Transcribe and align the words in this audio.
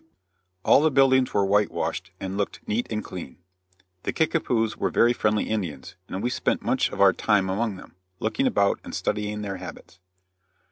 All 0.65 0.81
the 0.81 0.89
buildings 0.89 1.31
were 1.31 1.45
whitewashed, 1.45 2.09
and 2.19 2.35
looked 2.35 2.67
neat 2.67 2.87
and 2.89 3.03
clean. 3.03 3.37
The 4.01 4.11
Kickapoos 4.11 4.75
were 4.75 4.89
very 4.89 5.13
friendly 5.13 5.43
Indians, 5.47 5.93
and 6.09 6.23
we 6.23 6.31
spent 6.31 6.63
much 6.63 6.89
of 6.89 6.99
our 6.99 7.13
time 7.13 7.51
among 7.51 7.75
them, 7.75 7.93
looking 8.19 8.47
about 8.47 8.79
and 8.83 8.95
studying 8.95 9.43
their 9.43 9.57
habits. 9.57 9.99